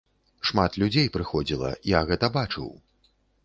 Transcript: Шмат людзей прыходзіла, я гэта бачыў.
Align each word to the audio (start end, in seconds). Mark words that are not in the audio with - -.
Шмат 0.49 0.77
людзей 0.83 1.11
прыходзіла, 1.19 1.71
я 1.97 2.03
гэта 2.13 2.33
бачыў. 2.41 2.67